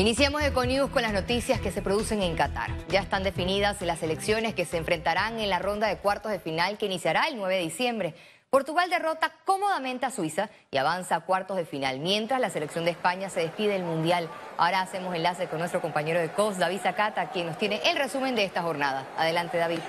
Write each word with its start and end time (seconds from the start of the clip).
Iniciamos 0.00 0.42
Econews 0.42 0.88
con 0.88 1.02
las 1.02 1.12
noticias 1.12 1.60
que 1.60 1.70
se 1.70 1.82
producen 1.82 2.22
en 2.22 2.34
Qatar. 2.34 2.70
Ya 2.88 3.00
están 3.00 3.22
definidas 3.22 3.82
las 3.82 4.02
elecciones 4.02 4.54
que 4.54 4.64
se 4.64 4.78
enfrentarán 4.78 5.38
en 5.38 5.50
la 5.50 5.58
ronda 5.58 5.88
de 5.88 5.98
cuartos 5.98 6.32
de 6.32 6.38
final 6.38 6.78
que 6.78 6.86
iniciará 6.86 7.28
el 7.28 7.36
9 7.36 7.56
de 7.56 7.60
diciembre. 7.60 8.14
Portugal 8.48 8.88
derrota 8.88 9.30
cómodamente 9.44 10.06
a 10.06 10.10
Suiza 10.10 10.48
y 10.70 10.78
avanza 10.78 11.16
a 11.16 11.20
cuartos 11.20 11.58
de 11.58 11.66
final, 11.66 12.00
mientras 12.00 12.40
la 12.40 12.48
selección 12.48 12.86
de 12.86 12.92
España 12.92 13.28
se 13.28 13.40
despide 13.40 13.74
del 13.74 13.84
Mundial. 13.84 14.30
Ahora 14.56 14.80
hacemos 14.80 15.14
enlace 15.14 15.48
con 15.48 15.58
nuestro 15.58 15.82
compañero 15.82 16.18
de 16.18 16.30
COS, 16.30 16.56
David 16.56 16.80
Zacata, 16.80 17.28
quien 17.28 17.48
nos 17.48 17.58
tiene 17.58 17.82
el 17.84 17.98
resumen 17.98 18.34
de 18.34 18.44
esta 18.44 18.62
jornada. 18.62 19.06
Adelante, 19.18 19.58
David. 19.58 19.80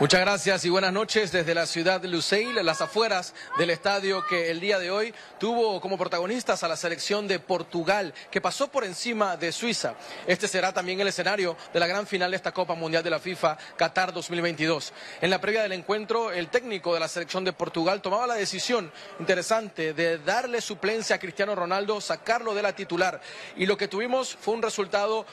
Muchas 0.00 0.20
gracias 0.22 0.64
y 0.64 0.70
buenas 0.70 0.92
noches 0.92 1.30
desde 1.30 1.54
la 1.54 1.66
ciudad 1.66 2.00
de 2.00 2.08
Lusail, 2.08 2.56
las 2.64 2.80
afueras 2.80 3.34
del 3.56 3.70
estadio 3.70 4.24
que 4.26 4.50
el 4.50 4.58
día 4.58 4.80
de 4.80 4.90
hoy 4.90 5.14
tuvo 5.38 5.80
como 5.80 5.96
protagonistas 5.96 6.64
a 6.64 6.68
la 6.68 6.76
selección 6.76 7.28
de 7.28 7.38
Portugal, 7.38 8.12
que 8.30 8.40
pasó 8.40 8.66
por 8.66 8.84
encima 8.84 9.36
de 9.36 9.52
Suiza. 9.52 9.94
Este 10.26 10.48
será 10.48 10.72
también 10.72 10.98
el 11.00 11.06
escenario 11.06 11.56
de 11.72 11.78
la 11.78 11.86
gran 11.86 12.06
final 12.06 12.32
de 12.32 12.36
esta 12.36 12.52
Copa 12.52 12.74
Mundial 12.74 13.04
de 13.04 13.10
la 13.10 13.20
FIFA 13.20 13.56
Qatar 13.76 14.12
2022. 14.12 14.92
En 15.20 15.30
la 15.30 15.40
previa 15.40 15.62
del 15.62 15.72
encuentro, 15.72 16.32
el 16.32 16.48
técnico 16.48 16.94
de 16.94 17.00
la 17.00 17.06
selección 17.06 17.44
de 17.44 17.52
Portugal 17.52 18.02
tomaba 18.02 18.26
la 18.26 18.34
decisión 18.34 18.90
interesante 19.20 19.92
de 19.92 20.18
darle 20.18 20.60
suplencia 20.60 21.16
a 21.16 21.20
Cristiano 21.20 21.54
Ronaldo, 21.54 22.00
sacarlo 22.00 22.54
de 22.54 22.62
la 22.62 22.74
titular. 22.74 23.20
Y 23.56 23.66
lo 23.66 23.76
que 23.76 23.88
tuvimos 23.88 24.34
fue 24.40 24.54
un 24.54 24.62
resultado 24.62 25.26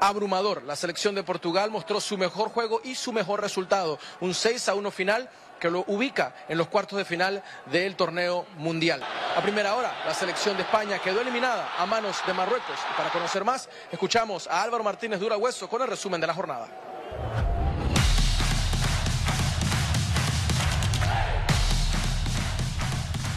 abrumador. 0.00 0.62
La 0.64 0.76
selección 0.76 1.14
de 1.14 1.22
Portugal 1.22 1.70
mostró 1.70 2.00
su 2.00 2.18
mejor 2.18 2.50
juego 2.50 2.80
y 2.84 2.94
su 2.94 3.12
mejor 3.12 3.40
resultado, 3.40 3.98
un 4.20 4.34
6 4.34 4.68
a 4.68 4.74
1 4.74 4.90
final 4.90 5.30
que 5.60 5.70
lo 5.70 5.84
ubica 5.86 6.34
en 6.48 6.58
los 6.58 6.68
cuartos 6.68 6.98
de 6.98 7.04
final 7.04 7.44
del 7.70 7.94
torneo 7.94 8.46
mundial. 8.56 9.02
A 9.36 9.42
primera 9.42 9.76
hora, 9.76 9.92
la 10.06 10.14
selección 10.14 10.56
de 10.56 10.62
España 10.62 10.98
quedó 10.98 11.20
eliminada 11.20 11.68
a 11.78 11.86
manos 11.86 12.16
de 12.26 12.32
Marruecos. 12.32 12.78
Y 12.90 12.96
para 12.96 13.10
conocer 13.10 13.44
más, 13.44 13.68
escuchamos 13.92 14.46
a 14.48 14.62
Álvaro 14.62 14.82
Martínez 14.82 15.20
Dura 15.20 15.36
Hueso 15.36 15.68
con 15.68 15.82
el 15.82 15.88
resumen 15.88 16.20
de 16.20 16.26
la 16.26 16.34
jornada. 16.34 16.68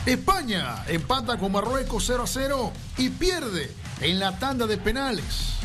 España 0.05 0.83
empata 0.87 1.37
con 1.37 1.51
Marruecos 1.53 2.03
0 2.07 2.23
a 2.23 2.27
0 2.27 2.73
y 2.97 3.09
pierde 3.09 3.71
en 4.01 4.19
la 4.19 4.37
tanda 4.37 4.67
de 4.67 4.77
penales. 4.77 5.62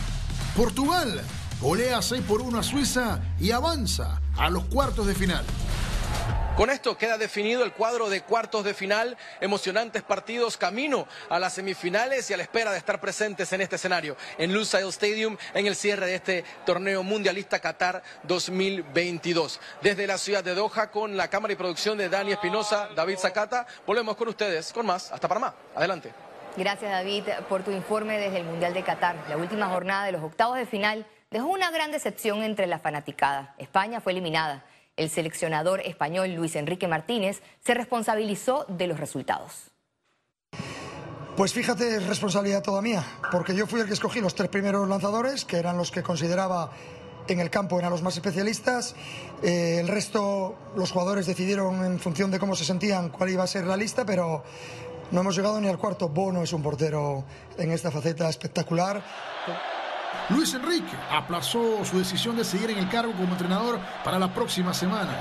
Portugal 0.58 1.22
golea 1.60 2.02
6 2.02 2.20
por 2.26 2.42
1 2.42 2.58
a 2.58 2.62
Suiza 2.64 3.20
y 3.38 3.52
avanza 3.52 4.20
a 4.36 4.50
los 4.50 4.64
cuartos 4.64 5.06
de 5.06 5.14
final. 5.14 5.44
Con 6.56 6.68
esto 6.68 6.98
queda 6.98 7.16
definido 7.16 7.62
el 7.62 7.72
cuadro 7.72 8.10
de 8.10 8.22
cuartos 8.22 8.64
de 8.64 8.74
final, 8.74 9.16
emocionantes 9.40 10.02
partidos 10.02 10.56
camino 10.56 11.06
a 11.30 11.38
las 11.38 11.52
semifinales 11.52 12.28
y 12.28 12.34
a 12.34 12.36
la 12.38 12.42
espera 12.42 12.72
de 12.72 12.78
estar 12.78 13.00
presentes 13.00 13.52
en 13.52 13.60
este 13.60 13.76
escenario, 13.76 14.16
en 14.36 14.52
Lusail 14.52 14.88
Stadium, 14.88 15.36
en 15.54 15.68
el 15.68 15.76
cierre 15.76 16.06
de 16.06 16.16
este 16.16 16.44
torneo 16.66 17.04
mundialista 17.04 17.60
Qatar 17.60 18.02
2022. 18.24 19.60
Desde 19.80 20.08
la 20.08 20.18
ciudad 20.18 20.42
de 20.42 20.56
Doha, 20.56 20.90
con 20.90 21.16
la 21.16 21.30
cámara 21.30 21.52
y 21.52 21.56
producción 21.56 21.96
de 21.96 22.08
Dani 22.08 22.32
Espinosa, 22.32 22.88
David 22.96 23.18
Zacata, 23.18 23.64
volvemos 23.86 24.16
con 24.16 24.26
ustedes 24.26 24.72
con 24.72 24.86
más. 24.86 25.12
Hasta 25.12 25.28
Panamá. 25.28 25.54
Adelante. 25.76 26.27
Gracias 26.58 26.90
David 26.90 27.22
por 27.48 27.62
tu 27.62 27.70
informe 27.70 28.18
desde 28.18 28.38
el 28.38 28.44
Mundial 28.44 28.74
de 28.74 28.82
Qatar. 28.82 29.14
La 29.28 29.36
última 29.36 29.68
jornada 29.68 30.04
de 30.04 30.10
los 30.10 30.24
octavos 30.24 30.58
de 30.58 30.66
final 30.66 31.06
dejó 31.30 31.46
una 31.46 31.70
gran 31.70 31.92
decepción 31.92 32.42
entre 32.42 32.66
la 32.66 32.80
fanaticada. 32.80 33.54
España 33.58 34.00
fue 34.00 34.10
eliminada. 34.10 34.64
El 34.96 35.08
seleccionador 35.08 35.80
español 35.82 36.34
Luis 36.34 36.56
Enrique 36.56 36.88
Martínez 36.88 37.42
se 37.64 37.74
responsabilizó 37.74 38.64
de 38.66 38.88
los 38.88 38.98
resultados. 38.98 39.70
Pues 41.36 41.52
fíjate, 41.52 41.94
es 41.94 42.06
responsabilidad 42.08 42.64
toda 42.64 42.82
mía, 42.82 43.04
porque 43.30 43.54
yo 43.54 43.68
fui 43.68 43.80
el 43.80 43.86
que 43.86 43.92
escogí 43.92 44.20
los 44.20 44.34
tres 44.34 44.48
primeros 44.48 44.88
lanzadores, 44.88 45.44
que 45.44 45.58
eran 45.58 45.76
los 45.76 45.92
que 45.92 46.02
consideraba 46.02 46.72
en 47.28 47.40
el 47.40 47.50
campo 47.50 47.78
eran 47.78 47.90
los 47.90 48.02
más 48.02 48.14
especialistas. 48.14 48.94
Eh, 49.42 49.78
el 49.80 49.88
resto, 49.88 50.56
los 50.76 50.90
jugadores 50.90 51.26
decidieron 51.26 51.84
en 51.84 51.98
función 51.98 52.30
de 52.30 52.38
cómo 52.38 52.56
se 52.56 52.64
sentían 52.64 53.10
cuál 53.10 53.30
iba 53.30 53.44
a 53.44 53.47
ser 53.47 53.64
la 53.64 53.76
lista, 53.76 54.04
pero 54.04 54.42
no 55.10 55.20
hemos 55.20 55.36
llegado 55.36 55.60
ni 55.60 55.69
al 55.69 55.78
cuarto. 55.78 56.08
Bono 56.08 56.42
es 56.42 56.52
un 56.52 56.62
portero 56.62 57.24
en 57.56 57.70
esta 57.70 57.91
faceta 57.91 58.28
espectacular. 58.28 59.02
Luis 60.30 60.52
Enrique 60.54 60.96
aplazó 61.10 61.84
su 61.84 61.98
decisión 61.98 62.36
de 62.36 62.44
seguir 62.44 62.70
en 62.70 62.78
el 62.78 62.88
cargo 62.88 63.12
como 63.12 63.32
entrenador 63.32 63.78
para 64.04 64.18
la 64.18 64.32
próxima 64.32 64.74
semana. 64.74 65.16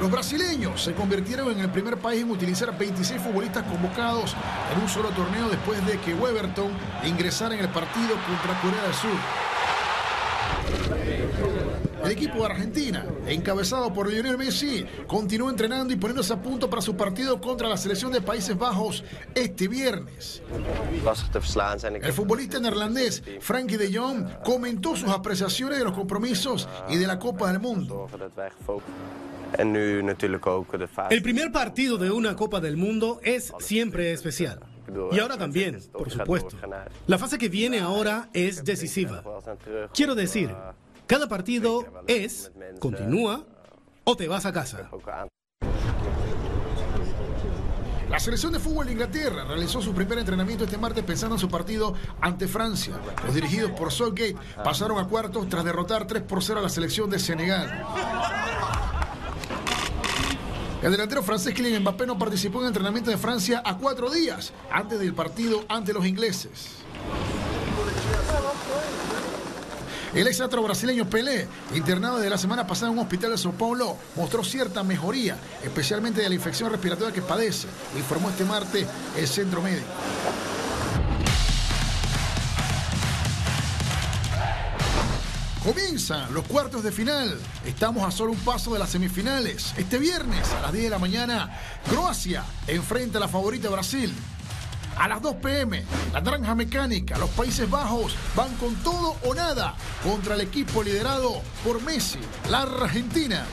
Los 0.00 0.10
brasileños 0.10 0.82
se 0.82 0.94
convirtieron 0.94 1.52
en 1.52 1.60
el 1.60 1.70
primer 1.70 1.98
país 1.98 2.22
en 2.22 2.30
utilizar 2.30 2.76
26 2.76 3.20
futbolistas 3.20 3.64
convocados 3.64 4.34
en 4.74 4.80
un 4.80 4.88
solo 4.88 5.10
torneo 5.10 5.48
después 5.50 5.84
de 5.86 5.98
que 6.00 6.14
Weberton 6.14 6.72
ingresara 7.04 7.54
en 7.54 7.60
el 7.60 7.68
partido 7.68 8.14
contra 8.26 8.58
Corea 8.62 8.82
del 8.82 8.94
Sur. 8.94 9.49
El 12.10 12.16
equipo 12.16 12.40
de 12.40 12.46
Argentina, 12.46 13.06
encabezado 13.28 13.92
por 13.92 14.10
Lionel 14.10 14.36
Messi, 14.36 14.84
continúa 15.06 15.48
entrenando 15.48 15.94
y 15.94 15.96
poniéndose 15.96 16.32
a 16.32 16.42
punto 16.42 16.68
para 16.68 16.82
su 16.82 16.96
partido 16.96 17.40
contra 17.40 17.68
la 17.68 17.76
selección 17.76 18.10
de 18.10 18.20
Países 18.20 18.58
Bajos 18.58 19.04
este 19.32 19.68
viernes. 19.68 20.42
El 22.02 22.12
futbolista 22.12 22.58
neerlandés 22.58 23.22
Frankie 23.38 23.76
de 23.76 23.96
Jong 23.96 24.42
comentó 24.42 24.96
sus 24.96 25.08
apreciaciones 25.08 25.78
de 25.78 25.84
los 25.84 25.92
compromisos 25.92 26.68
y 26.88 26.96
de 26.96 27.06
la 27.06 27.20
Copa 27.20 27.52
del 27.52 27.60
Mundo. 27.60 28.08
El 31.10 31.22
primer 31.22 31.52
partido 31.52 31.96
de 31.96 32.10
una 32.10 32.34
Copa 32.34 32.58
del 32.58 32.76
Mundo 32.76 33.20
es 33.22 33.52
siempre 33.60 34.10
especial. 34.10 34.58
Y 35.12 35.18
ahora 35.20 35.38
también, 35.38 35.78
por 35.92 36.10
supuesto. 36.10 36.56
La 37.06 37.18
fase 37.18 37.38
que 37.38 37.48
viene 37.48 37.78
ahora 37.78 38.30
es 38.32 38.64
decisiva. 38.64 39.22
Quiero 39.94 40.14
decir, 40.14 40.52
cada 41.10 41.26
partido 41.26 41.84
es, 42.06 42.52
continúa 42.78 43.44
o 44.04 44.16
te 44.16 44.28
vas 44.28 44.46
a 44.46 44.52
casa. 44.52 44.88
La 48.08 48.20
selección 48.20 48.52
de 48.52 48.60
fútbol 48.60 48.86
de 48.86 48.92
Inglaterra 48.92 49.42
realizó 49.42 49.82
su 49.82 49.92
primer 49.92 50.18
entrenamiento 50.18 50.62
este 50.62 50.78
martes 50.78 51.02
pensando 51.02 51.34
en 51.34 51.40
su 51.40 51.48
partido 51.48 51.94
ante 52.20 52.46
Francia. 52.46 52.94
Los 53.24 53.34
dirigidos 53.34 53.72
por 53.72 53.90
Southgate 53.90 54.36
pasaron 54.62 55.00
a 55.00 55.08
cuartos 55.08 55.48
tras 55.48 55.64
derrotar 55.64 56.06
3 56.06 56.22
por 56.22 56.44
0 56.44 56.60
a 56.60 56.62
la 56.62 56.68
selección 56.68 57.10
de 57.10 57.18
Senegal. 57.18 57.84
El 60.80 60.92
delantero 60.92 61.24
francés 61.24 61.54
Kylian 61.54 61.82
Mbappé 61.82 62.06
no 62.06 62.18
participó 62.20 62.58
en 62.58 62.66
el 62.66 62.68
entrenamiento 62.68 63.10
de 63.10 63.18
Francia 63.18 63.60
a 63.64 63.78
cuatro 63.78 64.10
días 64.10 64.52
antes 64.70 65.00
del 65.00 65.12
partido 65.12 65.64
ante 65.68 65.92
los 65.92 66.06
ingleses. 66.06 66.79
El 70.12 70.26
ex 70.26 70.40
brasileño 70.48 71.08
Pelé, 71.08 71.46
internado 71.72 72.16
desde 72.16 72.30
la 72.30 72.38
semana 72.38 72.66
pasada 72.66 72.90
en 72.90 72.98
un 72.98 73.04
hospital 73.04 73.30
de 73.30 73.38
Sao 73.38 73.52
Paulo, 73.52 73.96
mostró 74.16 74.42
cierta 74.42 74.82
mejoría, 74.82 75.36
especialmente 75.62 76.20
de 76.20 76.28
la 76.28 76.34
infección 76.34 76.68
respiratoria 76.70 77.14
que 77.14 77.22
padece, 77.22 77.68
informó 77.96 78.30
este 78.30 78.44
martes 78.44 78.88
el 79.16 79.28
centro 79.28 79.62
médico. 79.62 79.86
Comienzan 85.62 86.32
los 86.34 86.44
cuartos 86.46 86.82
de 86.82 86.90
final. 86.90 87.38
Estamos 87.64 88.02
a 88.02 88.10
solo 88.10 88.32
un 88.32 88.38
paso 88.38 88.72
de 88.72 88.78
las 88.78 88.90
semifinales. 88.90 89.74
Este 89.76 89.98
viernes 89.98 90.50
a 90.52 90.62
las 90.62 90.72
10 90.72 90.84
de 90.84 90.90
la 90.90 90.98
mañana, 90.98 91.56
Croacia 91.88 92.44
enfrenta 92.66 93.18
a 93.18 93.20
la 93.20 93.28
favorita 93.28 93.68
Brasil. 93.68 94.12
A 95.00 95.08
las 95.08 95.22
2 95.22 95.36
pm, 95.36 95.82
la 96.12 96.20
Naranja 96.20 96.54
Mecánica, 96.54 97.16
los 97.16 97.30
Países 97.30 97.70
Bajos 97.70 98.14
van 98.36 98.54
con 98.56 98.74
todo 98.82 99.16
o 99.24 99.34
nada 99.34 99.74
contra 100.02 100.34
el 100.34 100.42
equipo 100.42 100.82
liderado 100.82 101.40
por 101.64 101.80
Messi, 101.80 102.18
la 102.50 102.60
Argentina. 102.64 103.46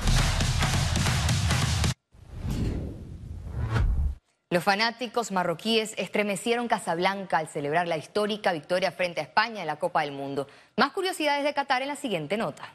Los 4.49 4.61
fanáticos 4.61 5.31
marroquíes 5.31 5.93
estremecieron 5.95 6.67
Casablanca 6.67 7.37
al 7.37 7.47
celebrar 7.47 7.87
la 7.87 7.95
histórica 7.95 8.51
victoria 8.51 8.91
frente 8.91 9.21
a 9.21 9.23
España 9.23 9.61
en 9.61 9.67
la 9.67 9.79
Copa 9.79 10.01
del 10.01 10.11
Mundo. 10.11 10.49
Más 10.75 10.91
curiosidades 10.91 11.45
de 11.45 11.53
Qatar 11.53 11.81
en 11.81 11.87
la 11.87 11.95
siguiente 11.95 12.35
nota. 12.35 12.73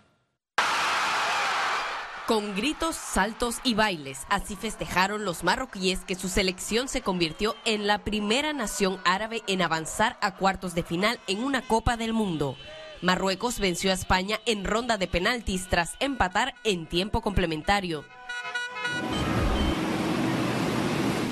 Con 2.27 2.55
gritos, 2.55 2.95
saltos 2.95 3.57
y 3.65 3.75
bailes, 3.75 4.27
así 4.29 4.55
festejaron 4.55 5.25
los 5.25 5.43
marroquíes 5.43 6.05
que 6.05 6.15
su 6.15 6.29
selección 6.29 6.87
se 6.87 7.03
convirtió 7.03 7.57
en 7.65 7.89
la 7.89 7.99
primera 8.05 8.53
nación 8.53 9.01
árabe 9.05 9.43
en 9.49 9.61
avanzar 9.61 10.19
a 10.21 10.37
cuartos 10.37 10.73
de 10.77 10.85
final 10.85 11.19
en 11.27 11.43
una 11.43 11.63
Copa 11.63 11.97
del 11.97 12.13
Mundo. 12.13 12.57
Marruecos 13.01 13.59
venció 13.59 13.91
a 13.91 13.95
España 13.95 14.39
en 14.47 14.65
ronda 14.65 14.99
de 14.99 15.09
penaltis 15.09 15.67
tras 15.69 15.95
empatar 15.99 16.55
en 16.63 16.87
tiempo 16.87 17.23
complementario. 17.23 18.05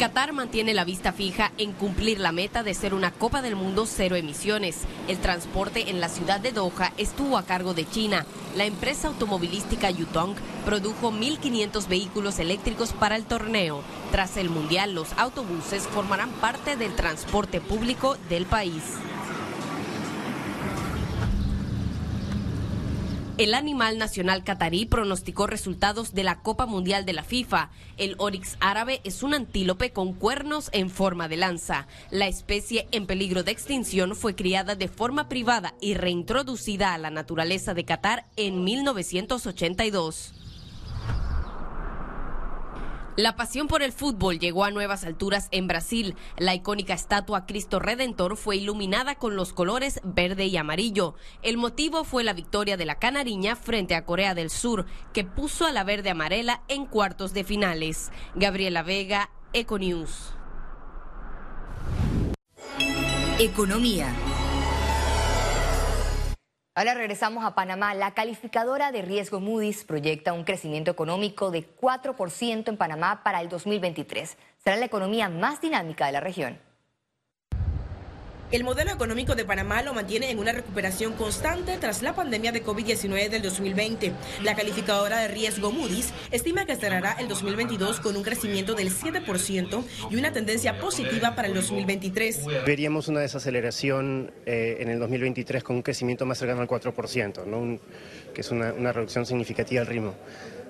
Qatar 0.01 0.33
mantiene 0.33 0.73
la 0.73 0.87
vista 0.87 1.13
fija 1.13 1.53
en 1.59 1.73
cumplir 1.73 2.21
la 2.21 2.33
meta 2.33 2.63
de 2.63 2.73
ser 2.73 2.95
una 2.95 3.11
Copa 3.11 3.43
del 3.43 3.55
Mundo 3.55 3.85
cero 3.85 4.17
emisiones. 4.17 4.79
El 5.09 5.19
transporte 5.19 5.91
en 5.91 6.01
la 6.01 6.09
ciudad 6.09 6.41
de 6.41 6.53
Doha 6.53 6.95
estuvo 6.97 7.37
a 7.37 7.45
cargo 7.45 7.75
de 7.75 7.87
China. 7.87 8.25
La 8.57 8.65
empresa 8.65 9.09
automovilística 9.09 9.91
Yutong 9.91 10.37
produjo 10.65 11.13
1.500 11.13 11.87
vehículos 11.87 12.39
eléctricos 12.39 12.95
para 12.95 13.15
el 13.15 13.27
torneo. 13.27 13.83
Tras 14.11 14.39
el 14.39 14.49
Mundial, 14.49 14.95
los 14.95 15.13
autobuses 15.19 15.87
formarán 15.87 16.31
parte 16.31 16.77
del 16.77 16.97
transporte 16.97 17.61
público 17.61 18.17
del 18.31 18.47
país. 18.47 18.83
El 23.41 23.55
animal 23.55 23.97
nacional 23.97 24.45
catarí 24.45 24.85
pronosticó 24.85 25.47
resultados 25.47 26.13
de 26.13 26.25
la 26.25 26.43
Copa 26.43 26.67
Mundial 26.67 27.07
de 27.07 27.15
la 27.15 27.23
FIFA. 27.23 27.71
El 27.97 28.15
Oryx 28.19 28.59
árabe 28.61 29.01
es 29.03 29.23
un 29.23 29.33
antílope 29.33 29.95
con 29.95 30.13
cuernos 30.13 30.69
en 30.75 30.91
forma 30.91 31.27
de 31.27 31.39
lanza. 31.39 31.87
La 32.11 32.27
especie 32.27 32.87
en 32.93 33.07
peligro 33.07 33.43
de 33.43 33.53
extinción 33.53 34.15
fue 34.15 34.35
criada 34.35 34.75
de 34.75 34.89
forma 34.89 35.31
privada 35.31 35.73
y 35.81 35.95
reintroducida 35.95 36.93
a 36.93 36.99
la 36.99 37.09
naturaleza 37.09 37.73
de 37.73 37.87
Qatar 37.87 38.27
en 38.37 38.63
1982. 38.63 40.50
La 43.21 43.37
pasión 43.37 43.69
por 43.69 43.83
el 43.83 43.93
fútbol 43.93 44.39
llegó 44.39 44.65
a 44.65 44.71
nuevas 44.71 45.05
alturas 45.05 45.49
en 45.51 45.67
Brasil. 45.67 46.17
La 46.39 46.55
icónica 46.55 46.95
estatua 46.95 47.45
Cristo 47.45 47.79
Redentor 47.79 48.39
fue 48.39 48.57
iluminada 48.57 49.17
con 49.17 49.37
los 49.37 49.53
colores 49.53 50.01
verde 50.05 50.47
y 50.47 50.57
amarillo. 50.57 51.17
El 51.43 51.59
motivo 51.59 52.05
fue 52.05 52.25
la 52.25 52.33
victoria 52.33 52.79
de 52.79 52.87
la 52.87 52.95
Canariña 52.95 53.57
frente 53.57 53.95
a 53.95 54.07
Corea 54.07 54.35
del 54.35 54.49
Sur, 54.49 54.87
que 55.13 55.25
puso 55.25 55.67
a 55.67 55.73
la 55.73 55.85
verde 55.85 56.09
amarela 56.09 56.63
en 56.69 56.87
cuartos 56.87 57.35
de 57.35 57.45
finales. 57.45 58.11
Gabriela 58.37 58.83
Vega, 58.83 59.29
Econews. 59.53 60.33
Economía. 63.39 64.15
Ahora 66.77 66.95
regresamos 66.95 67.45
a 67.45 67.57
Panamá. 67.57 67.95
La 67.95 68.15
calificadora 68.15 68.93
de 68.93 69.03
riesgo 69.03 69.41
Moody's 69.41 69.85
proyecta 69.85 70.33
un 70.33 70.45
crecimiento 70.45 70.93
económico 70.93 71.51
de 71.51 71.67
4% 71.77 72.69
en 72.69 72.77
Panamá 72.77 73.25
para 73.25 73.41
el 73.41 73.49
2023. 73.49 74.37
Será 74.59 74.77
la 74.77 74.85
economía 74.85 75.29
más 75.29 75.61
dinámica 75.61 76.07
de 76.07 76.13
la 76.13 76.21
región. 76.21 76.70
El 78.53 78.65
modelo 78.65 78.91
económico 78.91 79.37
de 79.37 79.45
Panamá 79.45 79.81
lo 79.83 79.95
mantiene 79.95 80.29
en 80.33 80.41
una 80.41 80.51
recuperación 80.51 81.13
constante 81.13 81.79
tras 81.79 82.03
la 82.03 82.17
pandemia 82.17 82.51
de 82.51 82.65
COVID-19 82.65 83.29
del 83.29 83.43
2020. 83.43 84.13
La 84.43 84.57
calificadora 84.57 85.21
de 85.21 85.29
riesgo 85.29 85.71
Moody's 85.71 86.13
estima 86.33 86.67
que 86.67 86.75
cerrará 86.75 87.13
el 87.21 87.29
2022 87.29 88.01
con 88.01 88.17
un 88.17 88.25
crecimiento 88.25 88.75
del 88.75 88.91
7% 88.91 89.85
y 90.11 90.17
una 90.17 90.33
tendencia 90.33 90.81
positiva 90.81 91.37
para 91.37 91.47
el 91.47 91.55
2023. 91.55 92.47
Veríamos 92.67 93.07
una 93.07 93.21
desaceleración 93.21 94.33
eh, 94.47 94.79
en 94.81 94.89
el 94.89 94.99
2023 94.99 95.63
con 95.63 95.77
un 95.77 95.83
crecimiento 95.83 96.27
más 96.27 96.39
cercano 96.39 96.61
al 96.61 96.67
4%, 96.67 97.47
¿no? 97.47 97.79
que 98.35 98.41
es 98.41 98.51
una, 98.51 98.73
una 98.73 98.93
reducción 98.93 99.27
significativa 99.27 99.83
del 99.83 99.89
ritmo. 99.89 100.15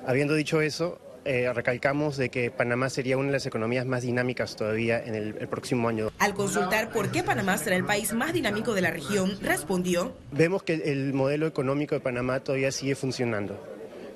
Habiendo 0.06 0.34
dicho 0.34 0.60
eso, 0.60 0.98
eh, 1.24 1.52
recalcamos 1.52 2.16
de 2.16 2.30
que 2.30 2.50
Panamá 2.50 2.90
sería 2.90 3.16
una 3.16 3.26
de 3.26 3.32
las 3.32 3.46
economías 3.46 3.86
más 3.86 4.02
dinámicas 4.02 4.56
todavía 4.56 5.02
en 5.02 5.14
el, 5.14 5.36
el, 5.38 5.48
próximo 5.48 5.88
año. 5.88 6.10
Al 6.18 6.34
consultar 6.34 6.90
por 6.90 7.10
qué 7.10 7.22
Panamá 7.22 7.58
será 7.58 7.76
el 7.76 7.84
país 7.84 8.12
más 8.12 8.32
dinámico 8.32 8.74
de 8.74 8.80
la 8.80 8.90
región, 8.90 9.38
respondió. 9.42 10.14
Vemos 10.32 10.62
que 10.62 10.74
el 10.74 11.12
modelo 11.12 11.46
económico 11.46 11.94
de 11.94 12.00
Panamá 12.00 12.40
todavía 12.40 12.72
sigue 12.72 12.94
funcionando 12.94 13.69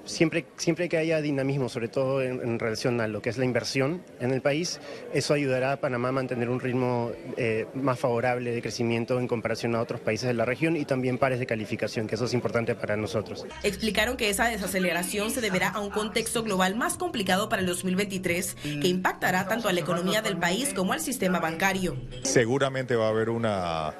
siempre, 0.04 0.46
siempre 0.56 0.88
que 0.88 0.96
haya 0.96 1.20
dinamismo, 1.20 1.68
sobre 1.68 1.88
todo 1.88 2.22
en, 2.22 2.40
en, 2.40 2.58
relación 2.58 3.00
a 3.00 3.08
lo 3.08 3.22
que 3.22 3.30
es 3.30 3.38
la 3.38 3.44
inversión 3.44 4.02
en 4.20 4.30
el 4.30 4.40
país, 4.40 4.80
eso 5.12 5.34
ayudará 5.34 5.72
a 5.72 5.76
Panamá 5.80 6.08
a 6.08 6.12
mantener 6.12 6.48
un 6.48 6.60
ritmo 6.60 7.12
eh, 7.36 7.66
más 7.74 7.98
favorable 7.98 8.52
de 8.52 8.62
crecimiento 8.62 9.18
en 9.18 9.28
comparación 9.28 9.74
a 9.74 9.80
otros 9.80 10.00
países 10.00 10.26
de 10.28 10.34
la 10.34 10.44
región 10.44 10.76
y 10.76 10.84
también 10.84 11.18
pares 11.18 11.38
de 11.38 11.46
calificación, 11.46 12.06
que 12.06 12.14
eso 12.14 12.26
es 12.26 12.34
importante 12.34 12.74
para 12.74 12.96
nosotros. 12.96 13.46
Explicaron 13.62 14.16
que 14.16 14.30
esa 14.30 14.48
desaceleración 14.48 15.30
se 15.30 15.40
deberá 15.40 15.68
a 15.68 15.80
un 15.80 15.90
contexto 15.90 16.42
global 16.42 16.76
más 16.76 16.96
complicado 16.96 17.48
para 17.48 17.60
el 17.60 17.66
2023, 17.66 18.56
que 18.80 18.88
impactará 18.88 19.48
tanto 19.48 19.68
a 19.68 19.72
la 19.72 19.80
economía 19.80 20.22
del 20.22 20.36
país 20.36 20.72
como 20.74 20.92
al 20.92 21.00
sistema 21.00 21.40
bancario. 21.40 21.96
Seguramente 22.22 22.96
va 22.96 23.06
a 23.06 23.10
haber 23.10 23.30
una, 23.30 23.94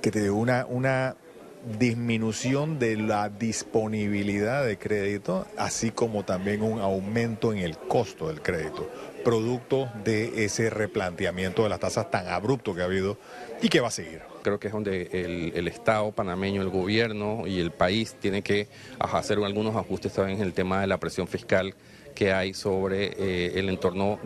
que 0.00 0.10
te 0.10 0.20
digo, 0.20 0.36
una, 0.36 0.66
una 0.66 1.16
disminución 1.78 2.78
de 2.78 2.96
la 2.96 3.28
disponibilidad 3.28 4.64
de 4.64 4.78
crédito, 4.78 5.46
así 5.56 5.90
como 5.90 6.24
también 6.24 6.62
un 6.62 6.80
aumento 6.80 7.52
en 7.52 7.58
el 7.58 7.76
costo 7.76 8.28
del 8.28 8.40
crédito, 8.40 8.88
producto 9.24 9.90
de 10.04 10.44
ese 10.44 10.70
replanteamiento 10.70 11.62
de 11.62 11.68
las 11.68 11.80
tasas 11.80 12.10
tan 12.10 12.28
abrupto 12.28 12.74
que 12.74 12.82
ha 12.82 12.86
habido 12.86 13.18
y 13.60 13.68
que 13.68 13.80
va 13.80 13.88
a 13.88 13.92
seguir. 13.92 14.29
Creo 14.42 14.58
que 14.58 14.68
es 14.68 14.72
donde 14.72 15.52
el, 15.54 15.68
Estado 15.68 16.10
panameño, 16.12 16.62
el 16.62 16.68
gobierno 16.68 17.46
y 17.46 17.60
el 17.60 17.70
país 17.70 18.16
tiene 18.18 18.42
que 18.42 18.68
hacer 18.98 19.38
algunos 19.38 19.76
ajustes 19.76 20.12
también 20.12 20.38
en 20.40 20.46
el 20.46 20.52
tema 20.52 20.80
de 20.80 20.86
la 20.86 20.98
presión 20.98 21.28
fiscal 21.28 21.74
que 22.14 22.32
hay 22.32 22.54
sobre 22.54 23.14
eh, 23.18 23.58
el 23.58 23.68
entorno 23.68 24.18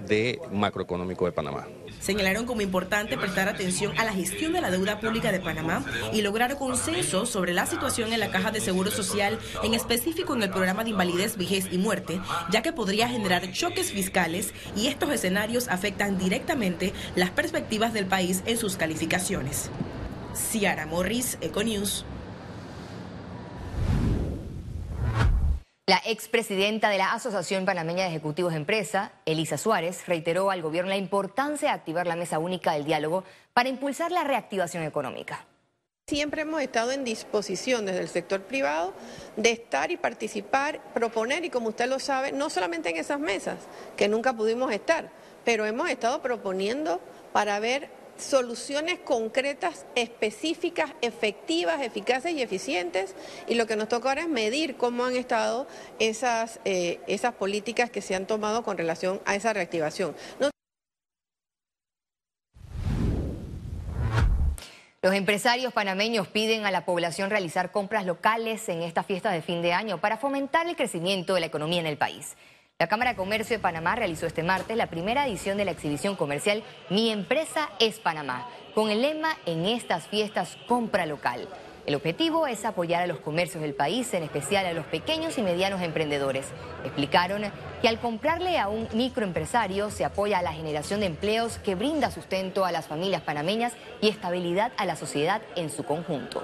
macroeconómico 0.52 1.26
de 1.26 1.32
Panamá. 1.32 1.66
Señalaron 2.00 2.44
como 2.44 2.60
importante 2.60 3.16
prestar 3.16 3.48
atención 3.48 3.98
a 3.98 4.04
la 4.04 4.12
gestión 4.12 4.52
de 4.52 4.60
la 4.60 4.70
deuda 4.70 5.00
pública 5.00 5.32
de 5.32 5.40
Panamá 5.40 5.84
y 6.12 6.22
lograr 6.22 6.58
consenso 6.58 7.24
sobre 7.24 7.54
la 7.54 7.66
situación 7.66 8.12
en 8.12 8.20
la 8.20 8.30
caja 8.30 8.50
de 8.50 8.60
seguro 8.60 8.90
social, 8.90 9.38
en 9.62 9.74
específico 9.74 10.34
en 10.34 10.42
el 10.42 10.50
programa 10.50 10.84
de 10.84 10.90
invalidez, 10.90 11.36
vejez 11.36 11.68
y 11.70 11.78
muerte, 11.78 12.20
ya 12.50 12.62
que 12.62 12.72
podría 12.72 13.08
generar 13.08 13.50
choques 13.52 13.92
fiscales 13.92 14.52
y 14.76 14.88
estos 14.88 15.10
escenarios 15.10 15.68
afectan 15.68 16.18
directamente 16.18 16.92
las 17.16 17.30
perspectivas 17.30 17.92
del 17.92 18.06
país 18.06 18.42
en 18.44 18.58
sus 18.58 18.76
calificaciones. 18.76 19.70
Ciara 20.34 20.86
Morris, 20.86 21.38
Econews. 21.40 22.04
La 25.86 26.00
expresidenta 26.06 26.88
de 26.88 26.98
la 26.98 27.12
Asociación 27.12 27.64
Panameña 27.64 28.04
de 28.04 28.10
Ejecutivos 28.10 28.52
de 28.52 28.58
Empresa, 28.58 29.12
Elisa 29.26 29.58
Suárez, 29.58 30.06
reiteró 30.06 30.50
al 30.50 30.62
gobierno 30.62 30.88
la 30.88 30.96
importancia 30.96 31.68
de 31.68 31.74
activar 31.74 32.06
la 32.06 32.16
mesa 32.16 32.38
única 32.38 32.72
del 32.72 32.84
diálogo 32.84 33.22
para 33.52 33.68
impulsar 33.68 34.10
la 34.10 34.24
reactivación 34.24 34.82
económica. 34.82 35.46
Siempre 36.06 36.42
hemos 36.42 36.60
estado 36.62 36.92
en 36.92 37.04
disposición 37.04 37.86
desde 37.86 38.00
el 38.00 38.08
sector 38.08 38.42
privado 38.42 38.92
de 39.36 39.52
estar 39.52 39.90
y 39.90 39.96
participar, 39.96 40.80
proponer 40.92 41.44
y 41.44 41.50
como 41.50 41.68
usted 41.68 41.88
lo 41.88 41.98
sabe, 41.98 42.32
no 42.32 42.50
solamente 42.50 42.90
en 42.90 42.96
esas 42.96 43.20
mesas, 43.20 43.58
que 43.96 44.08
nunca 44.08 44.32
pudimos 44.32 44.72
estar, 44.72 45.10
pero 45.44 45.64
hemos 45.64 45.88
estado 45.88 46.20
proponiendo 46.20 47.00
para 47.32 47.58
ver 47.60 47.90
soluciones 48.16 48.98
concretas, 49.00 49.86
específicas, 49.94 50.90
efectivas, 51.02 51.82
eficaces 51.82 52.32
y 52.32 52.42
eficientes. 52.42 53.14
Y 53.48 53.54
lo 53.54 53.66
que 53.66 53.76
nos 53.76 53.88
toca 53.88 54.08
ahora 54.08 54.22
es 54.22 54.28
medir 54.28 54.76
cómo 54.76 55.04
han 55.04 55.16
estado 55.16 55.66
esas, 55.98 56.60
eh, 56.64 57.00
esas 57.06 57.34
políticas 57.34 57.90
que 57.90 58.02
se 58.02 58.14
han 58.14 58.26
tomado 58.26 58.62
con 58.62 58.78
relación 58.78 59.20
a 59.24 59.34
esa 59.34 59.52
reactivación. 59.52 60.14
Los 65.04 65.12
empresarios 65.12 65.74
panameños 65.74 66.28
piden 66.28 66.64
a 66.64 66.70
la 66.70 66.86
población 66.86 67.28
realizar 67.28 67.72
compras 67.72 68.06
locales 68.06 68.66
en 68.70 68.80
esta 68.80 69.02
fiesta 69.02 69.30
de 69.30 69.42
fin 69.42 69.60
de 69.60 69.74
año 69.74 70.00
para 70.00 70.16
fomentar 70.16 70.66
el 70.66 70.76
crecimiento 70.76 71.34
de 71.34 71.40
la 71.40 71.46
economía 71.46 71.80
en 71.80 71.86
el 71.86 71.98
país. 71.98 72.36
La 72.80 72.88
Cámara 72.88 73.12
de 73.12 73.16
Comercio 73.16 73.56
de 73.56 73.62
Panamá 73.62 73.94
realizó 73.94 74.26
este 74.26 74.42
martes 74.42 74.76
la 74.76 74.90
primera 74.90 75.28
edición 75.28 75.56
de 75.56 75.64
la 75.64 75.70
exhibición 75.70 76.16
comercial 76.16 76.64
Mi 76.90 77.10
empresa 77.10 77.70
es 77.78 78.00
Panamá, 78.00 78.48
con 78.74 78.90
el 78.90 79.00
lema 79.00 79.38
En 79.46 79.64
estas 79.64 80.08
fiestas 80.08 80.58
compra 80.66 81.06
local. 81.06 81.48
El 81.86 81.94
objetivo 81.94 82.48
es 82.48 82.64
apoyar 82.64 83.00
a 83.00 83.06
los 83.06 83.20
comercios 83.20 83.62
del 83.62 83.74
país, 83.74 84.12
en 84.12 84.24
especial 84.24 84.66
a 84.66 84.72
los 84.72 84.86
pequeños 84.86 85.38
y 85.38 85.42
medianos 85.42 85.82
emprendedores. 85.82 86.46
Explicaron 86.84 87.44
que 87.80 87.86
al 87.86 88.00
comprarle 88.00 88.58
a 88.58 88.66
un 88.68 88.88
microempresario 88.92 89.92
se 89.92 90.04
apoya 90.04 90.40
a 90.40 90.42
la 90.42 90.52
generación 90.52 90.98
de 90.98 91.06
empleos 91.06 91.58
que 91.58 91.76
brinda 91.76 92.10
sustento 92.10 92.64
a 92.64 92.72
las 92.72 92.88
familias 92.88 93.22
panameñas 93.22 93.72
y 94.00 94.08
estabilidad 94.08 94.72
a 94.78 94.84
la 94.84 94.96
sociedad 94.96 95.42
en 95.54 95.70
su 95.70 95.84
conjunto. 95.84 96.42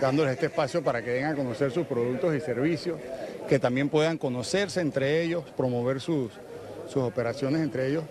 Dándoles 0.00 0.32
este 0.32 0.46
espacio 0.46 0.82
para 0.82 1.02
que 1.02 1.12
vengan 1.12 1.34
a 1.34 1.36
conocer 1.36 1.70
sus 1.70 1.86
productos 1.86 2.34
y 2.34 2.40
servicios 2.40 2.98
que 3.48 3.58
también 3.58 3.88
puedan 3.88 4.18
conocerse 4.18 4.80
entre 4.80 5.22
ellos, 5.22 5.44
promover 5.56 6.00
sus, 6.00 6.32
sus 6.88 7.02
operaciones 7.02 7.62
entre 7.62 7.88
ellos, 7.88 8.04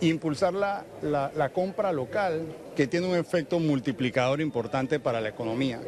impulsar 0.00 0.52
la, 0.54 0.84
la, 1.02 1.30
la 1.34 1.50
compra 1.50 1.92
local, 1.92 2.46
que 2.74 2.86
tiene 2.86 3.06
un 3.06 3.16
efecto 3.16 3.60
multiplicador 3.60 4.40
importante 4.40 4.98
para 5.00 5.20
la 5.20 5.28
economía. 5.28 5.80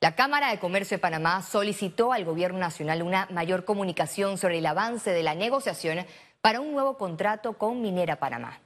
La 0.00 0.16
Cámara 0.16 0.50
de 0.50 0.58
Comercio 0.58 0.96
de 0.96 1.00
Panamá 1.00 1.42
solicitó 1.42 2.12
al 2.12 2.24
Gobierno 2.24 2.58
Nacional 2.58 3.02
una 3.02 3.28
mayor 3.30 3.64
comunicación 3.64 4.36
sobre 4.36 4.58
el 4.58 4.66
avance 4.66 5.12
de 5.12 5.22
la 5.22 5.36
negociación 5.36 6.04
para 6.40 6.60
un 6.60 6.72
nuevo 6.72 6.98
contrato 6.98 7.52
con 7.52 7.80
Minera 7.80 8.16
Panamá. 8.16 8.58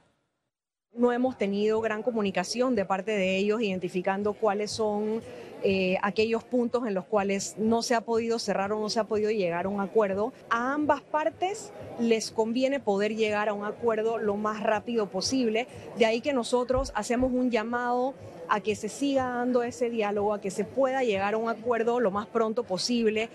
No 0.97 1.11
hemos 1.11 1.37
tenido 1.37 1.79
gran 1.79 2.01
comunicación 2.01 2.73
de 2.73 2.83
parte 2.83 3.11
de 3.11 3.37
ellos 3.37 3.61
identificando 3.61 4.33
cuáles 4.33 4.71
son 4.71 5.21
eh, 5.63 5.97
aquellos 6.01 6.43
puntos 6.43 6.87
en 6.87 6.95
los 6.95 7.05
cuales 7.05 7.53
no 7.59 7.83
se 7.83 7.93
ha 7.93 8.01
podido 8.01 8.39
cerrar 8.39 8.71
o 8.71 8.79
no 8.79 8.89
se 8.89 8.99
ha 8.99 9.03
podido 9.03 9.29
llegar 9.29 9.67
a 9.67 9.69
un 9.69 9.79
acuerdo. 9.79 10.33
A 10.49 10.73
ambas 10.73 11.01
partes 11.01 11.71
les 11.99 12.31
conviene 12.31 12.79
poder 12.79 13.15
llegar 13.15 13.47
a 13.47 13.53
un 13.53 13.63
acuerdo 13.63 14.17
lo 14.17 14.37
más 14.37 14.63
rápido 14.63 15.05
posible. 15.05 15.67
De 15.99 16.07
ahí 16.07 16.19
que 16.19 16.33
nosotros 16.33 16.91
hacemos 16.95 17.31
un 17.31 17.51
llamado 17.51 18.15
a 18.49 18.59
que 18.61 18.75
se 18.75 18.89
siga 18.89 19.27
dando 19.27 19.61
ese 19.61 19.91
diálogo, 19.91 20.33
a 20.33 20.41
que 20.41 20.49
se 20.49 20.63
pueda 20.63 21.03
llegar 21.03 21.35
a 21.35 21.37
un 21.37 21.49
acuerdo 21.49 21.99
lo 21.99 22.09
más 22.09 22.25
pronto 22.25 22.63
posible. 22.63 23.29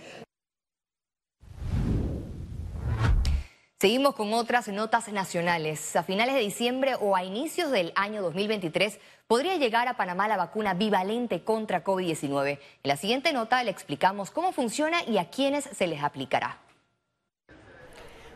Seguimos 3.83 4.15
con 4.15 4.33
otras 4.33 4.69
notas 4.69 5.09
nacionales. 5.09 5.97
A 5.97 6.05
finales 6.05 6.37
de 6.37 6.41
diciembre 6.41 6.95
o 7.01 7.17
a 7.17 7.25
inicios 7.25 7.73
del 7.73 7.91
año 7.97 8.23
2023 8.23 9.01
podría 9.27 9.57
llegar 9.57 9.89
a 9.89 9.97
Panamá 9.97 10.29
la 10.29 10.37
vacuna 10.37 10.73
bivalente 10.73 11.43
contra 11.43 11.83
COVID-19. 11.83 12.49
En 12.51 12.59
la 12.85 12.97
siguiente 12.97 13.33
nota 13.33 13.61
le 13.65 13.73
explicamos 13.73 14.31
cómo 14.31 14.53
funciona 14.53 14.99
y 15.03 15.19
a 15.19 15.31
quiénes 15.31 15.65
se 15.65 15.89
les 15.89 16.01
aplicará. 16.05 16.61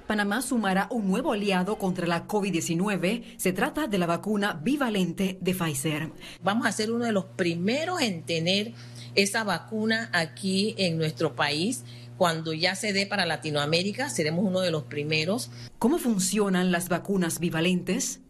Panamá 0.09 0.43
sumará 0.43 0.89
un 0.91 1.09
nuevo 1.09 1.33
aliado 1.33 1.79
contra 1.79 2.09
la 2.09 2.27
COVID-19. 2.27 3.39
Se 3.39 3.53
trata 3.53 3.87
de 3.87 3.99
la 3.99 4.07
vacuna 4.07 4.59
bivalente 4.61 5.39
de 5.41 5.55
Pfizer. 5.55 6.11
Vamos 6.43 6.67
a 6.67 6.73
ser 6.73 6.91
uno 6.91 7.05
de 7.05 7.13
los 7.13 7.25
primeros 7.25 8.01
en 8.01 8.25
tener 8.25 8.73
esa 9.15 9.45
vacuna 9.45 10.11
aquí 10.13 10.75
en 10.77 10.99
nuestro 10.99 11.37
país. 11.37 11.85
Cuando 12.17 12.55
ya 12.55 12.75
se 12.75 12.95
dé 12.95 13.07
para 13.07 13.27
Latinoamérica, 13.27 14.09
seremos 14.09 14.47
uno 14.47 14.61
de 14.61 14.71
los 14.71 14.85
primeros. 14.85 15.51
¿Cómo 15.79 15.99
funcionan 15.99 16.73
las 16.73 16.89
vacunas 16.89 17.41
bivalentes? 17.41 18.21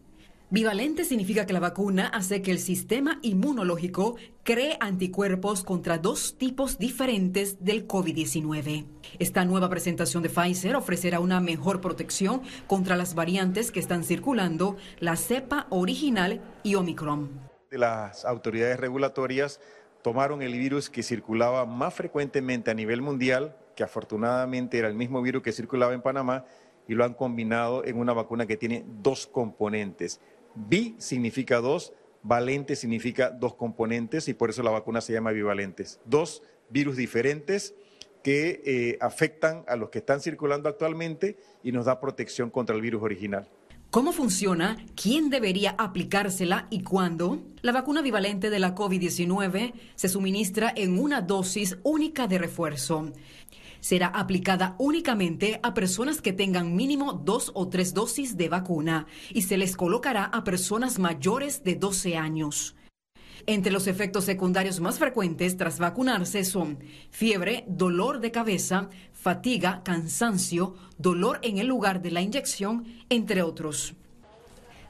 Bivalente 0.49 1.05
significa 1.05 1.45
que 1.45 1.53
la 1.53 1.61
vacuna 1.61 2.07
hace 2.07 2.41
que 2.41 2.51
el 2.51 2.59
sistema 2.59 3.19
inmunológico 3.21 4.17
cree 4.43 4.77
anticuerpos 4.81 5.63
contra 5.63 5.97
dos 5.97 6.37
tipos 6.37 6.77
diferentes 6.77 7.63
del 7.63 7.87
COVID-19. 7.87 8.85
Esta 9.19 9.45
nueva 9.45 9.69
presentación 9.69 10.21
de 10.21 10.29
Pfizer 10.29 10.75
ofrecerá 10.75 11.21
una 11.21 11.39
mejor 11.39 11.79
protección 11.79 12.41
contra 12.65 12.97
las 12.97 13.13
variantes 13.13 13.71
que 13.71 13.79
están 13.79 14.03
circulando, 14.03 14.75
la 14.99 15.15
cepa 15.15 15.67
original 15.69 16.41
y 16.63 16.75
Omicron. 16.75 17.29
Las 17.71 18.25
autoridades 18.25 18.79
regulatorias 18.79 19.61
tomaron 20.01 20.41
el 20.41 20.53
virus 20.57 20.89
que 20.89 21.03
circulaba 21.03 21.65
más 21.65 21.93
frecuentemente 21.93 22.71
a 22.71 22.73
nivel 22.73 23.01
mundial 23.01 23.55
que 23.77 23.83
afortunadamente 23.83 24.79
era 24.79 24.87
el 24.87 24.95
mismo 24.95 25.21
virus 25.21 25.43
que 25.43 25.53
circulaba 25.53 25.93
en 25.93 26.01
Panamá, 26.01 26.43
y 26.87 26.95
lo 26.95 27.05
han 27.05 27.13
combinado 27.13 27.85
en 27.85 27.97
una 27.97 28.11
vacuna 28.11 28.47
que 28.47 28.57
tiene 28.57 28.83
dos 29.01 29.27
componentes. 29.27 30.19
Bi 30.55 30.95
significa 30.97 31.59
dos, 31.59 31.93
valente 32.23 32.75
significa 32.75 33.29
dos 33.29 33.53
componentes 33.53 34.27
y 34.29 34.33
por 34.33 34.49
eso 34.49 34.63
la 34.63 34.71
vacuna 34.71 34.99
se 35.01 35.13
llama 35.13 35.31
bivalentes. 35.31 35.99
Dos 36.05 36.41
virus 36.69 36.97
diferentes 36.97 37.75
que 38.23 38.61
eh, 38.65 38.97
afectan 38.99 39.63
a 39.67 39.75
los 39.75 39.89
que 39.89 39.99
están 39.99 40.21
circulando 40.21 40.69
actualmente 40.69 41.37
y 41.61 41.71
nos 41.71 41.85
da 41.85 41.99
protección 41.99 42.49
contra 42.49 42.75
el 42.75 42.81
virus 42.81 43.03
original. 43.03 43.47
¿Cómo 43.91 44.11
funciona? 44.11 44.77
¿Quién 45.01 45.29
debería 45.29 45.75
aplicársela 45.77 46.67
y 46.69 46.83
cuándo? 46.83 47.41
La 47.61 47.71
vacuna 47.71 48.01
bivalente 48.01 48.49
de 48.49 48.59
la 48.59 48.75
COVID-19 48.75 49.73
se 49.95 50.09
suministra 50.09 50.73
en 50.75 50.99
una 50.99 51.21
dosis 51.21 51.77
única 51.83 52.27
de 52.27 52.37
refuerzo 52.37 53.13
será 53.87 54.07
aplicada 54.07 54.75
únicamente 54.79 55.61
a 55.63 55.73
personas 55.73 56.19
que 56.19 56.33
tengan 56.33 56.75
mínimo 56.75 57.13
dos 57.13 57.51
o 57.53 57.69
tres 57.69 57.93
dosis 57.93 58.35
de 58.35 58.49
vacuna 58.49 59.07
y 59.33 59.43
se 59.43 59.55
les 59.55 59.77
colocará 59.77 60.25
a 60.25 60.43
personas 60.43 60.99
mayores 60.99 61.63
de 61.63 61.75
12 61.75 62.17
años. 62.17 62.75
Entre 63.45 63.71
los 63.71 63.87
efectos 63.87 64.25
secundarios 64.25 64.81
más 64.81 64.99
frecuentes 64.99 65.55
tras 65.55 65.79
vacunarse 65.79 66.43
son 66.43 66.79
fiebre, 67.11 67.63
dolor 67.69 68.19
de 68.19 68.31
cabeza, 68.31 68.89
fatiga, 69.13 69.83
cansancio, 69.85 70.75
dolor 70.97 71.39
en 71.41 71.57
el 71.57 71.67
lugar 71.67 72.01
de 72.01 72.11
la 72.11 72.19
inyección, 72.19 72.83
entre 73.07 73.41
otros. 73.41 73.95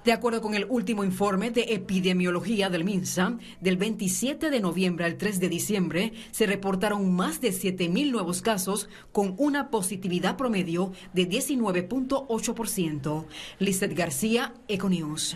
De 0.08 0.14
acuerdo 0.14 0.42
con 0.42 0.54
el 0.56 0.66
último 0.70 1.04
informe 1.04 1.52
de 1.52 1.74
epidemiología 1.74 2.70
del 2.70 2.86
MINSA, 2.86 3.38
del 3.60 3.76
27 3.76 4.50
de 4.50 4.62
noviembre 4.62 5.04
al 5.04 5.18
3 5.18 5.42
de 5.42 5.50
diciembre 5.50 6.14
se 6.32 6.46
reportaron 6.46 7.14
más 7.14 7.42
de 7.42 7.50
7.000 7.50 8.12
nuevos 8.12 8.42
casos 8.42 8.88
con 9.12 9.36
una 9.38 9.70
positividad 9.70 10.38
promedio 10.38 10.94
de 11.12 11.28
19.8%. 11.28 13.26
Lizeth 13.60 13.94
García, 13.98 14.54
Econews. 14.70 15.36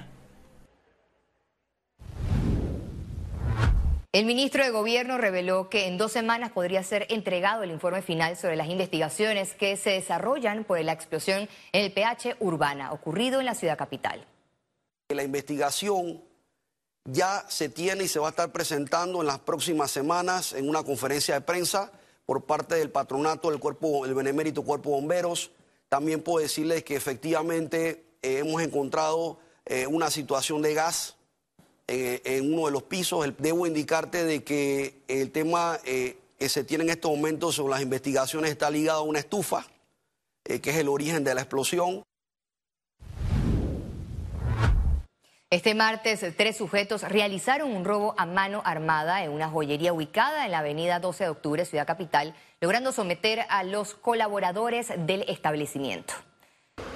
El 4.13 4.25
ministro 4.25 4.63
de 4.63 4.70
Gobierno 4.70 5.18
reveló 5.18 5.68
que 5.68 5.88
en 5.88 5.98
dos 5.98 6.13
semanas 6.13 6.51
podría 6.51 6.82
ser 6.84 7.08
entregado 7.10 7.63
el 7.63 7.72
informe 7.72 8.01
final 8.01 8.38
sobre 8.38 8.56
las 8.56 8.70
investigaciones 8.70 9.54
que 9.54 9.75
se 9.75 9.90
desarrollan 9.90 10.63
por 10.63 10.82
la 10.82 10.94
explosión 10.94 11.50
en 11.74 11.84
el 11.84 11.92
PH 11.92 12.38
Urbana, 12.40 12.94
ocurrido 12.94 13.42
en 13.42 13.46
la 13.48 13.54
ciudad 13.54 13.78
capital. 13.78 14.25
La 15.15 15.24
investigación 15.24 16.22
ya 17.06 17.46
se 17.50 17.70
tiene 17.70 18.03
y 18.03 18.08
se 18.08 18.20
va 18.20 18.27
a 18.27 18.30
estar 18.32 18.51
presentando 18.51 19.22
en 19.22 19.27
las 19.27 19.39
próximas 19.39 19.91
semanas 19.91 20.53
en 20.53 20.70
una 20.70 20.84
conferencia 20.84 21.36
de 21.36 21.41
prensa 21.41 21.91
por 22.25 22.46
parte 22.46 22.75
del 22.75 22.91
patronato 22.91 23.50
del 23.50 23.60
cuerpo, 23.60 24.06
el 24.06 24.13
benemérito 24.13 24.63
cuerpo 24.63 24.91
bomberos. 24.91 25.51
También 25.89 26.22
puedo 26.22 26.41
decirles 26.44 26.84
que 26.84 26.96
efectivamente 26.96 28.06
eh, 28.22 28.38
hemos 28.38 28.62
encontrado 28.62 29.39
eh, 29.65 29.88
una 29.88 30.10
situación 30.12 30.62
de 30.62 30.74
gas 30.74 31.18
eh, 31.88 32.22
en 32.24 32.53
uno 32.53 32.68
de 32.68 32.72
los 32.72 32.84
pisos. 32.84 33.27
Debo 33.38 33.68
indicarte 33.68 34.24
de 34.24 34.44
que 34.44 35.01
el 35.08 35.32
tema 35.32 35.80
que 35.84 36.50
se 36.50 36.63
tiene 36.63 36.86
en 36.86 36.91
estos 36.91 37.12
momentos 37.12 37.56
sobre 37.56 37.72
las 37.72 37.82
investigaciones 37.82 38.51
está 38.51 38.70
ligado 38.70 39.00
a 39.01 39.03
una 39.03 39.20
estufa, 39.20 39.65
que 40.44 40.70
es 40.70 40.75
el 40.77 40.88
origen 40.88 41.24
de 41.24 41.36
la 41.36 41.41
explosión. 41.41 42.03
Este 45.53 45.75
martes, 45.75 46.25
tres 46.38 46.55
sujetos 46.55 47.01
realizaron 47.03 47.75
un 47.75 47.84
robo 47.84 48.15
a 48.17 48.25
mano 48.25 48.62
armada 48.63 49.22
en 49.25 49.31
una 49.31 49.50
joyería 49.50 49.91
ubicada 49.91 50.46
en 50.46 50.51
la 50.51 50.60
avenida 50.60 51.01
12 51.01 51.25
de 51.25 51.29
octubre, 51.29 51.65
Ciudad 51.65 51.86
Capital, 51.86 52.34
logrando 52.62 52.93
someter 52.93 53.41
a 53.50 53.65
los 53.65 53.93
colaboradores 53.93 54.93
del 54.96 55.24
establecimiento. 55.27 56.13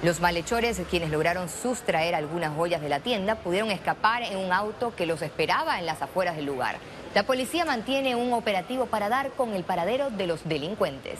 Los 0.02 0.20
malhechores, 0.20 0.80
quienes 0.88 1.10
lograron 1.10 1.50
sustraer 1.50 2.14
algunas 2.14 2.56
joyas 2.56 2.80
de 2.80 2.88
la 2.88 3.00
tienda, 3.00 3.34
pudieron 3.34 3.70
escapar 3.70 4.22
en 4.22 4.38
un 4.38 4.50
auto 4.50 4.96
que 4.96 5.04
los 5.04 5.20
esperaba 5.20 5.78
en 5.78 5.84
las 5.84 6.00
afueras 6.00 6.34
del 6.36 6.46
lugar. 6.46 6.78
La 7.14 7.24
policía 7.24 7.66
mantiene 7.66 8.16
un 8.16 8.32
operativo 8.32 8.86
para 8.86 9.10
dar 9.10 9.32
con 9.32 9.52
el 9.52 9.64
paradero 9.64 10.08
de 10.08 10.26
los 10.26 10.48
delincuentes. 10.48 11.18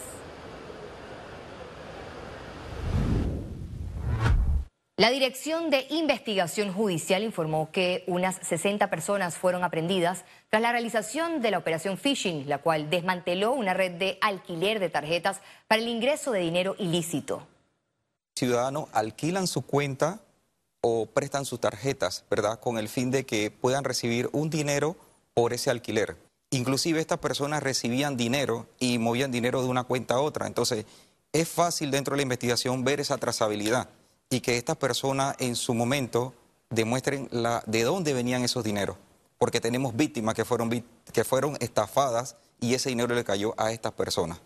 La 4.99 5.11
Dirección 5.11 5.69
de 5.69 5.85
Investigación 5.91 6.73
Judicial 6.73 7.21
informó 7.21 7.69
que 7.71 8.03
unas 8.07 8.37
60 8.37 8.89
personas 8.89 9.35
fueron 9.35 9.63
aprendidas 9.63 10.25
tras 10.49 10.59
la 10.59 10.71
realización 10.71 11.39
de 11.39 11.51
la 11.51 11.59
operación 11.59 11.99
Phishing, 11.99 12.49
la 12.49 12.57
cual 12.63 12.89
desmanteló 12.89 13.51
una 13.51 13.75
red 13.75 13.91
de 13.91 14.17
alquiler 14.21 14.79
de 14.79 14.89
tarjetas 14.89 15.39
para 15.67 15.83
el 15.83 15.87
ingreso 15.87 16.31
de 16.31 16.39
dinero 16.39 16.75
ilícito. 16.79 17.45
Ciudadanos 18.35 18.89
alquilan 18.91 19.45
su 19.45 19.61
cuenta 19.61 20.19
o 20.81 21.05
prestan 21.05 21.45
sus 21.45 21.59
tarjetas, 21.59 22.25
¿verdad? 22.31 22.59
Con 22.59 22.79
el 22.79 22.89
fin 22.89 23.11
de 23.11 23.23
que 23.23 23.51
puedan 23.51 23.83
recibir 23.83 24.31
un 24.31 24.49
dinero 24.49 24.95
por 25.35 25.53
ese 25.53 25.69
alquiler. 25.69 26.17
Inclusive 26.49 26.99
estas 26.99 27.19
personas 27.19 27.61
recibían 27.61 28.17
dinero 28.17 28.65
y 28.79 28.97
movían 28.97 29.31
dinero 29.31 29.61
de 29.61 29.67
una 29.67 29.83
cuenta 29.83 30.15
a 30.15 30.21
otra. 30.21 30.47
Entonces, 30.47 30.87
es 31.33 31.47
fácil 31.47 31.91
dentro 31.91 32.13
de 32.13 32.17
la 32.17 32.23
investigación 32.23 32.83
ver 32.83 32.99
esa 32.99 33.19
trazabilidad 33.19 33.89
y 34.29 34.41
que 34.41 34.57
estas 34.57 34.77
personas 34.77 35.35
en 35.39 35.55
su 35.55 35.73
momento 35.73 36.33
demuestren 36.69 37.27
la, 37.31 37.63
de 37.65 37.83
dónde 37.83 38.13
venían 38.13 38.43
esos 38.43 38.63
dineros, 38.63 38.97
porque 39.37 39.61
tenemos 39.61 39.95
víctimas 39.95 40.35
que 40.35 40.45
fueron, 40.45 40.83
que 41.13 41.23
fueron 41.23 41.57
estafadas 41.59 42.35
y 42.59 42.73
ese 42.73 42.89
dinero 42.89 43.13
le 43.15 43.23
cayó 43.23 43.53
a 43.57 43.71
estas 43.71 43.93
personas. 43.93 44.39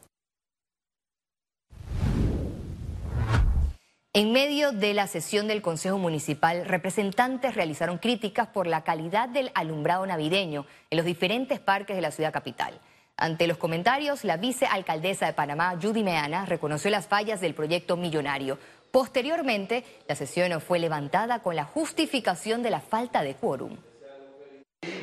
En 4.14 4.34
medio 4.34 4.74
de 4.74 4.94
la 4.94 5.08
sesión 5.08 5.48
del 5.48 5.62
Consejo 5.62 5.98
Municipal, 5.98 6.66
representantes 6.66 7.56
realizaron 7.56 7.98
críticas 7.98 8.50
por 8.50 8.68
la 8.68 8.84
calidad 8.84 9.30
del 9.30 9.52
alumbrado 9.56 10.06
navideño 10.06 10.66
en 10.90 10.98
los 10.98 11.06
diferentes 11.06 11.62
parques 11.62 11.96
de 11.96 12.02
la 12.02 12.12
ciudad 12.12 12.34
capital. 12.34 12.82
Ante 13.22 13.46
los 13.46 13.60
comentarios, 13.60 14.24
la 14.24 14.38
vicealcaldesa 14.38 15.28
de 15.28 15.34
Panamá, 15.34 15.78
Judy 15.80 16.04
Meana, 16.04 16.48
reconoció 16.48 16.90
las 16.90 17.06
fallas 17.06 17.40
del 17.40 17.54
proyecto 17.54 17.96
millonario. 17.96 18.58
Posteriormente, 18.90 19.84
la 20.08 20.16
sesión 20.16 20.60
fue 20.60 20.80
levantada 20.80 21.38
con 21.44 21.56
la 21.56 21.66
justificación 21.66 22.64
de 22.64 22.72
la 22.72 22.82
falta 22.82 23.22
de 23.22 23.36
quórum 23.36 23.78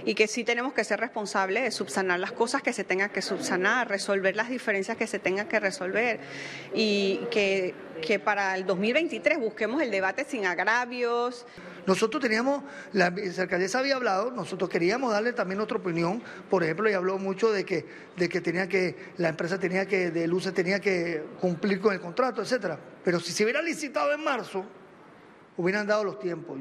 y 0.05 0.17
que 0.17 0.27
sí 0.27 0.43
tenemos 0.43 0.73
que 0.73 0.83
ser 0.83 0.99
responsables 0.99 1.63
de 1.63 1.71
subsanar 1.71 2.19
las 2.19 2.33
cosas 2.33 2.61
que 2.61 2.73
se 2.73 2.83
tengan 2.83 3.11
que 3.11 3.23
subsanar, 3.23 3.89
resolver 3.89 4.35
las 4.35 4.49
diferencias 4.49 4.97
que 4.97 5.07
se 5.07 5.21
tengan 5.21 5.47
que 5.47 5.61
resolver 5.61 6.19
y 6.75 7.21
que 7.31 8.21
para 8.25 8.57
el 8.57 8.67
2023 8.67 9.39
busquemos 9.39 9.81
el 9.81 9.93
debate 9.93 10.25
sin 10.25 10.45
agravios. 10.45 11.47
Nosotros 11.88 12.21
teníamos, 12.21 12.64
la 12.92 13.07
alcaldesa 13.07 13.78
había 13.78 13.97
hablado, 13.97 14.30
nosotros 14.30 14.68
queríamos 14.68 15.11
darle 15.11 15.33
también 15.33 15.57
nuestra 15.57 15.78
opinión, 15.78 16.23
por 16.50 16.62
ejemplo, 16.62 16.90
y 16.90 16.92
habló 16.92 17.18
mucho 17.18 17.50
de 17.50 17.64
que, 17.64 17.87
de 18.14 18.28
que 18.28 18.42
tenía 18.42 18.68
que, 18.68 19.14
la 19.16 19.30
empresa 19.30 19.59
tenía 19.59 19.87
que, 19.87 20.11
de 20.11 20.28
luces 20.28 20.52
tenía 20.52 20.80
que 20.80 21.25
cumplir 21.40 21.80
con 21.80 21.95
el 21.95 22.00
contrato, 22.02 22.42
etcétera. 22.42 22.78
Pero 23.02 23.18
si 23.21 23.33
se 23.33 23.42
hubiera 23.42 23.62
licitado 23.62 24.12
en 24.12 24.23
marzo, 24.23 24.66
hubieran 25.57 25.87
dado 25.87 26.04
los 26.04 26.18
tiempos. 26.18 26.59